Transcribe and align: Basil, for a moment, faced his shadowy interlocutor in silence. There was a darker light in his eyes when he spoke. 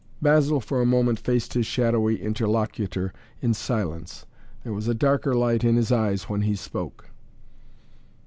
Basil, 0.19 0.59
for 0.59 0.81
a 0.81 0.85
moment, 0.87 1.19
faced 1.19 1.53
his 1.53 1.67
shadowy 1.67 2.15
interlocutor 2.19 3.13
in 3.39 3.53
silence. 3.53 4.25
There 4.63 4.73
was 4.73 4.87
a 4.87 4.95
darker 4.95 5.35
light 5.35 5.63
in 5.63 5.75
his 5.75 5.91
eyes 5.91 6.23
when 6.23 6.41
he 6.41 6.55
spoke. 6.55 7.11